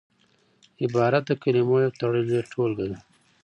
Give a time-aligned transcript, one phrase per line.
[0.83, 2.97] عبارت د کلمو یو تړلې ټولګه ده.